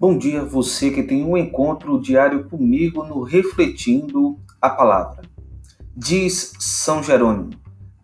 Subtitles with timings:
[0.00, 5.22] Bom dia, você que tem um encontro diário comigo no Refletindo a Palavra.
[5.96, 7.50] Diz São Jerônimo: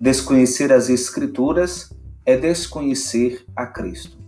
[0.00, 4.18] desconhecer as Escrituras é desconhecer a Cristo.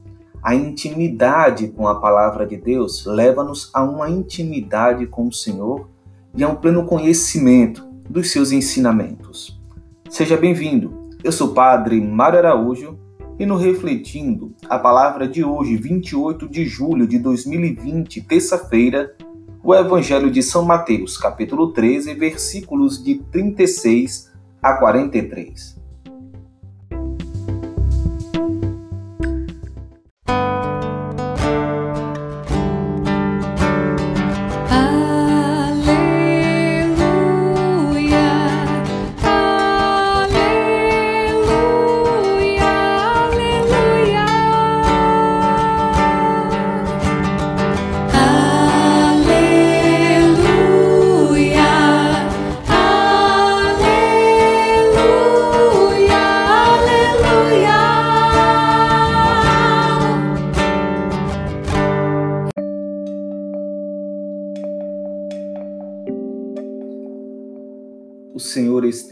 [0.41, 5.89] A intimidade com a palavra de Deus leva-nos a uma intimidade com o Senhor
[6.37, 9.61] e a um pleno conhecimento dos seus ensinamentos.
[10.09, 11.09] Seja bem-vindo.
[11.25, 12.97] Eu sou o Padre Mário Araújo
[13.39, 19.15] e no Refletindo, a palavra de hoje, 28 de julho de 2020, terça-feira,
[19.63, 25.86] o Evangelho de São Mateus, capítulo 13, versículos de 36 a 43.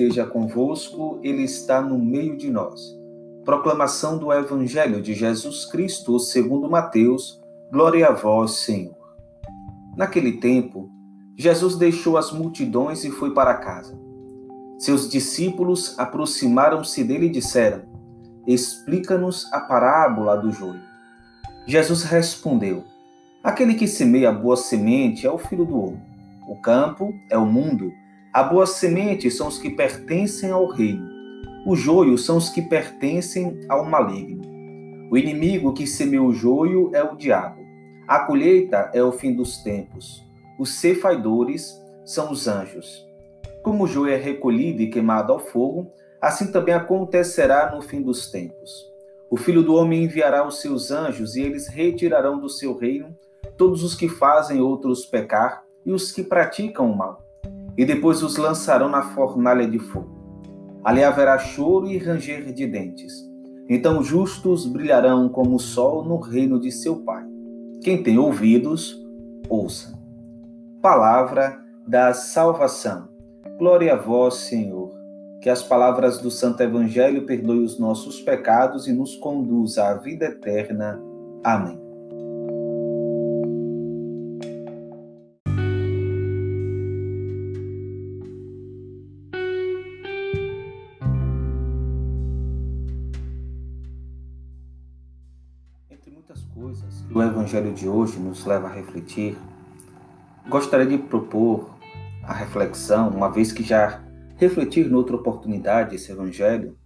[0.05, 2.95] Esteja convosco, Ele está no meio de nós.
[3.45, 7.41] Proclamação do Evangelho de Jesus Cristo segundo Mateus.
[7.73, 8.95] Glória a vós, Senhor.
[9.97, 10.91] Naquele tempo,
[11.37, 13.99] Jesus deixou as multidões e foi para casa.
[14.79, 17.83] Seus discípulos aproximaram-se dele e disseram:
[18.47, 20.81] Explica-nos a parábola do joio.
[21.67, 22.85] Jesus respondeu:
[23.43, 26.03] Aquele que semeia a boa semente é o filho do homem.
[26.47, 27.93] O campo é o mundo.
[28.35, 31.09] A boa semente são os que pertencem ao reino.
[31.65, 34.43] O joio são os que pertencem ao maligno.
[35.09, 37.63] O inimigo que semeou o joio é o diabo.
[38.09, 40.21] A colheita é o fim dos tempos.
[40.59, 43.07] Os cefaidores são os anjos.
[43.63, 48.33] Como o joio é recolhido e queimado ao fogo, assim também acontecerá no fim dos
[48.33, 48.85] tempos.
[49.31, 53.17] O Filho do Homem enviará os seus anjos e eles retirarão do seu reino
[53.57, 57.24] todos os que fazem outros pecar e os que praticam o mal
[57.77, 60.15] e depois os lançarão na fornalha de fogo.
[60.85, 63.13] Ali haverá choro e ranger de dentes.
[63.69, 67.25] Então os justos brilharão como o sol no reino de seu Pai.
[67.83, 69.03] Quem tem ouvidos,
[69.49, 69.99] ouça.
[70.83, 73.09] Palavra da salvação.
[73.59, 74.91] Glória a vós, Senhor.
[75.41, 80.27] Que as palavras do Santo Evangelho perdoem os nossos pecados e nos conduza à vida
[80.27, 81.01] eterna.
[81.43, 81.84] Amém.
[96.25, 99.37] Muitas coisas que o Evangelho de hoje nos leva a refletir,
[100.49, 101.77] gostaria de propor
[102.23, 104.03] a reflexão, uma vez que já
[104.37, 106.79] refletir noutra oportunidade esse Evangelho,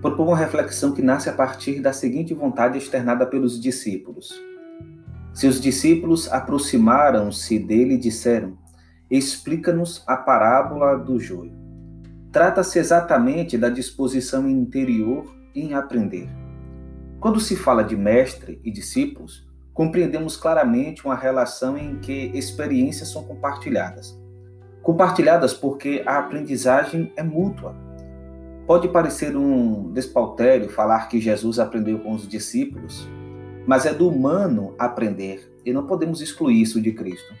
[0.00, 4.34] propor uma reflexão que nasce a partir da seguinte vontade externada pelos discípulos.
[5.32, 8.58] Seus discípulos aproximaram-se dele e disseram:
[9.08, 11.52] Explica-nos a parábola do joio.
[12.32, 16.43] Trata-se exatamente da disposição interior em aprender.
[17.24, 23.24] Quando se fala de mestre e discípulos, compreendemos claramente uma relação em que experiências são
[23.24, 24.20] compartilhadas.
[24.82, 27.74] Compartilhadas porque a aprendizagem é mútua.
[28.66, 33.08] Pode parecer um despautério falar que Jesus aprendeu com os discípulos,
[33.66, 37.34] mas é do humano aprender e não podemos excluir isso de Cristo.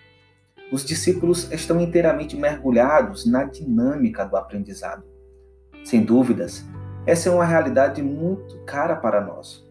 [0.72, 5.04] Os discípulos estão inteiramente mergulhados na dinâmica do aprendizado.
[5.84, 6.64] Sem dúvidas,
[7.04, 9.62] essa é uma realidade muito cara para nós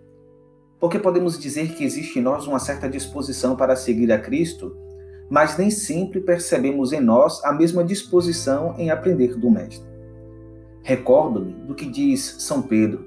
[0.83, 4.75] porque podemos dizer que existe em nós uma certa disposição para seguir a Cristo,
[5.29, 9.87] mas nem sempre percebemos em nós a mesma disposição em aprender do Mestre.
[10.81, 13.05] Recordo-me do que diz São Pedro: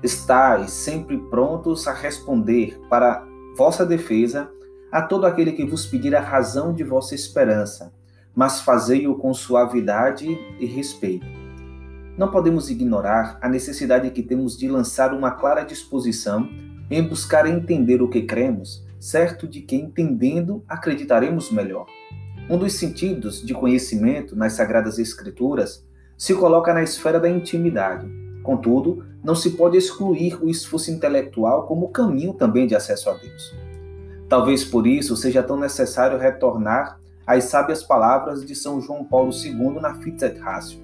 [0.00, 4.48] Estais sempre prontos a responder para vossa defesa
[4.92, 7.92] a todo aquele que vos pedir a razão de vossa esperança,
[8.36, 10.28] mas fazei-o com suavidade
[10.60, 11.26] e respeito.
[12.16, 16.48] Não podemos ignorar a necessidade que temos de lançar uma clara disposição
[16.90, 21.86] em buscar entender o que cremos, certo de que entendendo acreditaremos melhor.
[22.48, 25.86] Um dos sentidos de conhecimento nas Sagradas Escrituras
[26.18, 28.06] se coloca na esfera da intimidade.
[28.42, 33.54] Contudo, não se pode excluir o esforço intelectual como caminho também de acesso a Deus.
[34.28, 39.80] Talvez por isso seja tão necessário retornar às sábias palavras de São João Paulo II
[39.80, 40.80] na Fiat Ratio.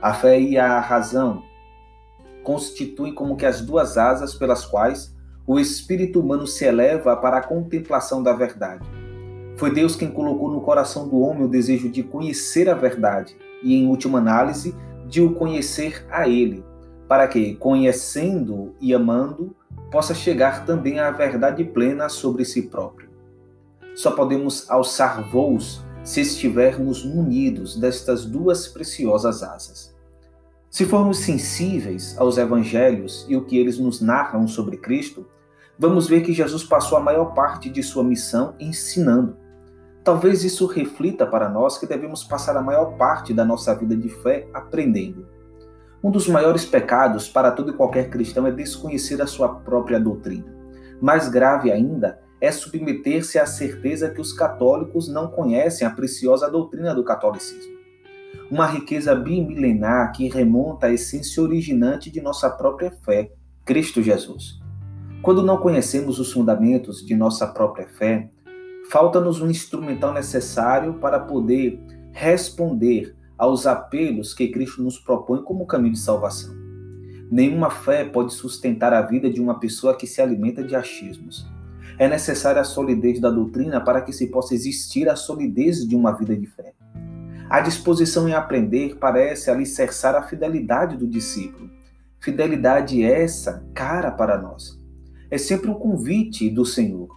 [0.00, 1.42] A fé e a razão
[2.42, 5.13] constituem como que as duas asas pelas quais
[5.46, 8.84] o espírito humano se eleva para a contemplação da verdade.
[9.56, 13.74] Foi Deus quem colocou no coração do homem o desejo de conhecer a verdade e,
[13.74, 14.74] em última análise,
[15.06, 16.64] de o conhecer a Ele,
[17.06, 19.54] para que, conhecendo e amando,
[19.90, 23.08] possa chegar também à verdade plena sobre si próprio.
[23.94, 29.94] Só podemos alçar voos se estivermos munidos destas duas preciosas asas.
[30.68, 35.24] Se formos sensíveis aos evangelhos e o que eles nos narram sobre Cristo,
[35.78, 39.36] vamos ver que Jesus passou a maior parte de sua missão ensinando.
[40.02, 44.08] Talvez isso reflita para nós que devemos passar a maior parte da nossa vida de
[44.08, 45.26] fé aprendendo.
[46.02, 50.54] Um dos maiores pecados para todo e qualquer cristão é desconhecer a sua própria doutrina.
[51.00, 56.94] Mais grave ainda é submeter-se à certeza que os católicos não conhecem a preciosa doutrina
[56.94, 57.74] do catolicismo
[58.50, 63.32] uma riqueza bimilenar que remonta à essência originante de nossa própria fé,
[63.64, 64.63] Cristo Jesus.
[65.24, 68.28] Quando não conhecemos os fundamentos de nossa própria fé,
[68.90, 71.80] falta-nos um instrumental necessário para poder
[72.12, 76.54] responder aos apelos que Cristo nos propõe como caminho de salvação.
[77.30, 81.50] Nenhuma fé pode sustentar a vida de uma pessoa que se alimenta de achismos.
[81.98, 86.12] É necessária a solidez da doutrina para que se possa existir a solidez de uma
[86.12, 86.74] vida de fé.
[87.48, 91.70] A disposição em aprender parece alicerçar a fidelidade do discípulo.
[92.20, 94.83] Fidelidade essa cara para nós.
[95.34, 97.08] É sempre um convite do Senhor.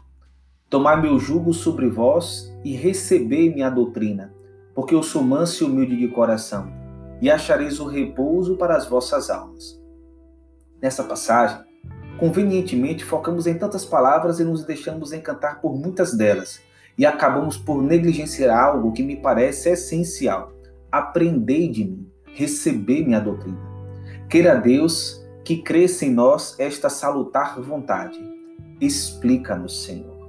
[0.71, 4.33] Tomar meu jugo sobre vós e receber minha doutrina,
[4.73, 6.67] porque eu sou manso e humilde de coração,
[7.21, 9.79] e achareis o repouso para as vossas almas.
[10.81, 11.59] Nessa passagem,
[12.19, 16.59] convenientemente focamos em tantas palavras e nos deixamos encantar por muitas delas
[16.97, 20.51] e acabamos por negligenciar algo que me parece essencial.
[20.91, 23.61] Aprendei de mim, receber minha doutrina.
[24.27, 28.19] Queira Deus que cresça em nós esta salutar vontade.
[28.81, 30.27] Explica-nos, Senhor.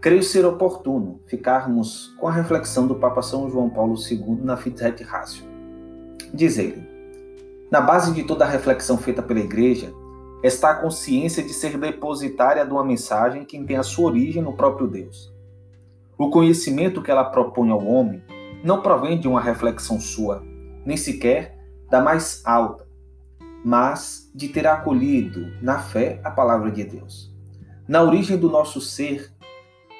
[0.00, 5.02] Creio ser oportuno ficarmos com a reflexão do Papa São João Paulo II na Fitzet
[5.02, 5.44] Ratio.
[6.32, 6.82] Diz ele:
[7.70, 9.92] Na base de toda a reflexão feita pela Igreja,
[10.42, 14.54] está a consciência de ser depositária de uma mensagem que tem a sua origem no
[14.54, 15.30] próprio Deus.
[16.16, 18.22] O conhecimento que ela propõe ao homem
[18.64, 20.42] não provém de uma reflexão sua,
[20.86, 21.58] nem sequer
[21.90, 22.90] da mais alta,
[23.64, 27.32] mas de ter acolhido na fé a palavra de Deus.
[27.86, 29.32] Na origem do nosso ser,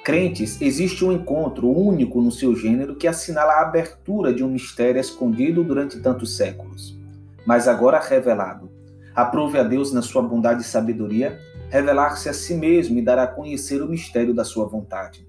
[0.05, 5.01] crentes, existe um encontro único no seu gênero que assinala a abertura de um mistério
[5.01, 6.99] escondido durante tantos séculos,
[7.47, 8.73] mas agora revelado
[9.15, 11.39] Aprove a Deus, na sua bondade e sabedoria,
[11.69, 15.29] revelar-se a si mesmo e dar a conhecer o mistério da sua vontade.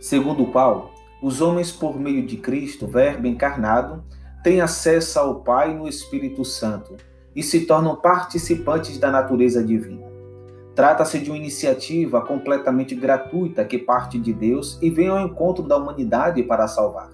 [0.00, 0.90] Segundo o qual,
[1.22, 4.02] os homens, por meio de Cristo, Verbo encarnado,
[4.42, 6.96] têm acesso ao Pai no Espírito Santo
[7.36, 10.08] e se tornam participantes da natureza divina.
[10.74, 15.76] Trata-se de uma iniciativa completamente gratuita que parte de Deus e vem ao encontro da
[15.76, 17.10] humanidade para salvar.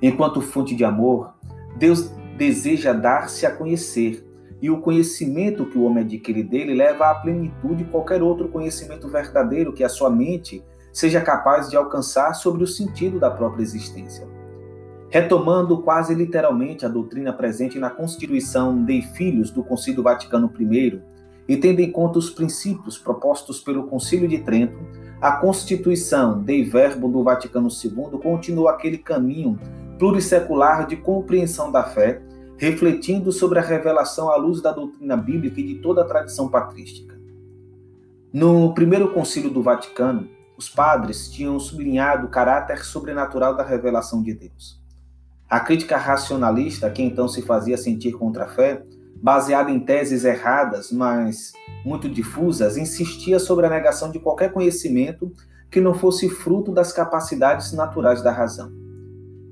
[0.00, 1.34] Enquanto fonte de amor,
[1.76, 4.24] Deus deseja dar-se a conhecer,
[4.60, 9.72] e o conhecimento que o homem adquire dele leva à plenitude qualquer outro conhecimento verdadeiro
[9.72, 10.64] que a sua mente
[10.96, 14.26] seja capaz de alcançar sobre o sentido da própria existência.
[15.10, 20.98] Retomando quase literalmente a doutrina presente na Constituição Dei Filhos do Concílio Vaticano I,
[21.46, 24.78] e tendo em conta os princípios propostos pelo Concílio de Trento,
[25.20, 29.60] a Constituição Dei Verbo do Vaticano II continua aquele caminho
[29.98, 32.22] plurissecular de compreensão da fé,
[32.56, 37.20] refletindo sobre a revelação à luz da doutrina bíblica e de toda a tradição patrística.
[38.32, 44.34] No primeiro concílio do Vaticano, os padres tinham sublinhado o caráter sobrenatural da revelação de
[44.34, 44.80] Deus.
[45.48, 48.82] A crítica racionalista, que então se fazia sentir contra a fé,
[49.22, 51.52] baseada em teses erradas, mas
[51.84, 55.32] muito difusas, insistia sobre a negação de qualquer conhecimento
[55.70, 58.72] que não fosse fruto das capacidades naturais da razão.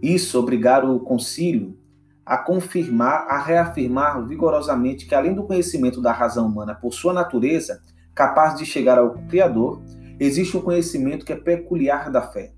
[0.02, 1.76] Isso obrigar o concílio
[2.24, 7.80] a confirmar, a reafirmar vigorosamente que, além do conhecimento da razão humana por sua natureza,
[8.14, 9.82] capaz de chegar ao Criador,
[10.18, 12.52] existe um conhecimento que é peculiar da fé.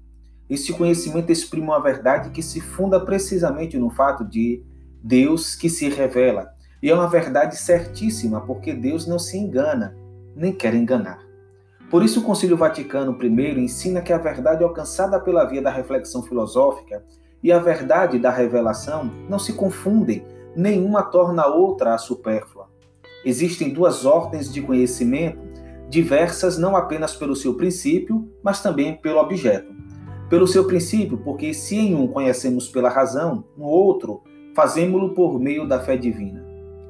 [0.48, 4.62] Esse conhecimento exprime uma verdade que se funda precisamente no fato de
[5.02, 6.48] Deus que se revela.
[6.82, 9.96] E é uma verdade certíssima, porque Deus não se engana,
[10.36, 11.26] nem quer enganar.
[11.90, 16.22] Por isso, o Concílio Vaticano I ensina que a verdade alcançada pela via da reflexão
[16.22, 17.04] filosófica
[17.42, 22.68] e a verdade da revelação não se confundem, nenhuma torna a outra a supérflua.
[23.24, 25.38] Existem duas ordens de conhecimento,
[25.88, 29.74] diversas não apenas pelo seu princípio, mas também pelo objeto.
[30.28, 34.22] Pelo seu princípio, porque se em um conhecemos pela razão, no outro
[34.54, 36.44] fazemos-lo por meio da fé divina.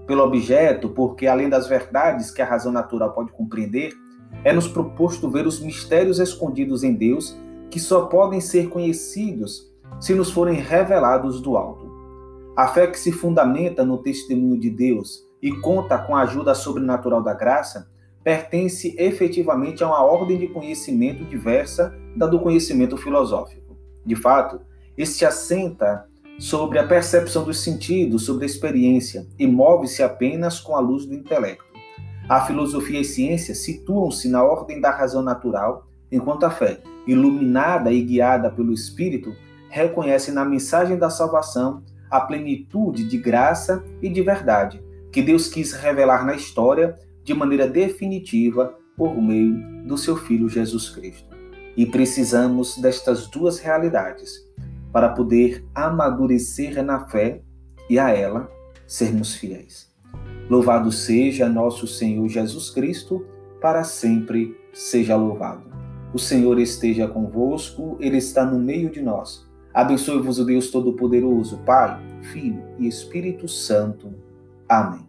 [0.06, 3.92] Pelo objeto, porque além das verdades que a razão natural pode compreender,
[4.44, 7.36] é-nos proposto ver os mistérios escondidos em Deus
[7.70, 11.86] que só podem ser conhecidos se nos forem revelados do alto.
[12.56, 17.22] A fé que se fundamenta no testemunho de Deus e conta com a ajuda sobrenatural
[17.22, 17.90] da graça
[18.26, 23.76] pertence efetivamente a uma ordem de conhecimento diversa da do conhecimento filosófico.
[24.04, 24.60] De fato,
[24.98, 30.80] este assenta sobre a percepção dos sentidos, sobre a experiência, e move-se apenas com a
[30.80, 31.64] luz do intelecto.
[32.28, 37.92] A filosofia e a ciência situam-se na ordem da razão natural, enquanto a fé, iluminada
[37.92, 39.32] e guiada pelo Espírito,
[39.70, 45.72] reconhece na mensagem da salvação a plenitude de graça e de verdade que Deus quis
[45.72, 51.36] revelar na história de maneira definitiva por meio do seu Filho Jesus Cristo.
[51.76, 54.46] E precisamos destas duas realidades
[54.92, 57.42] para poder amadurecer na fé
[57.90, 58.48] e a ela
[58.86, 59.92] sermos fiéis.
[60.48, 63.26] Louvado seja nosso Senhor Jesus Cristo,
[63.60, 65.68] para sempre seja louvado.
[66.14, 69.44] O Senhor esteja convosco, Ele está no meio de nós.
[69.74, 72.00] Abençoe-vos o Deus Todo-Poderoso, Pai,
[72.32, 74.14] Filho e Espírito Santo.
[74.68, 75.05] Amém.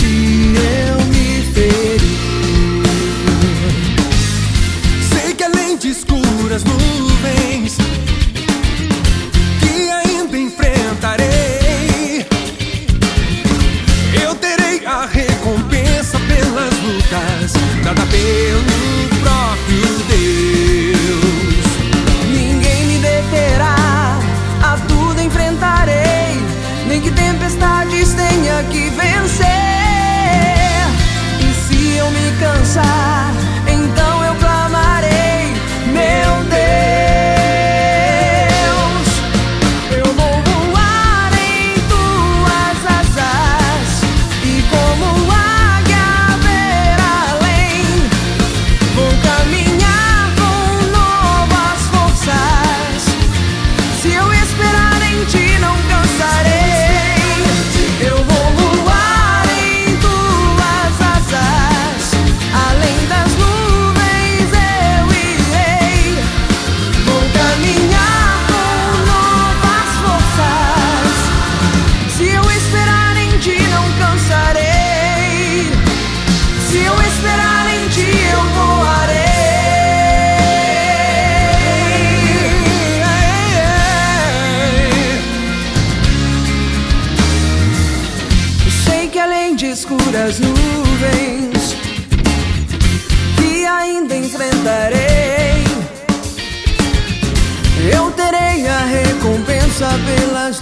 [0.00, 0.54] se
[0.88, 0.99] eu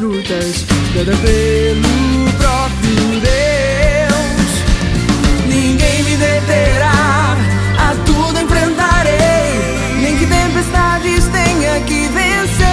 [0.00, 0.64] lutas
[0.94, 4.50] dada pelo próprio Deus.
[5.46, 7.36] Ninguém me deterá,
[7.78, 12.68] a tudo enfrentarei, nem que tempestades tenha que vencer.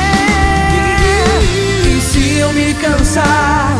[1.87, 3.75] E se eu me cansar